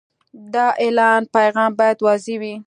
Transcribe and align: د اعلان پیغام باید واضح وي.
د 0.53 0.55
اعلان 0.83 1.21
پیغام 1.35 1.71
باید 1.79 1.97
واضح 2.05 2.35
وي. 2.41 2.55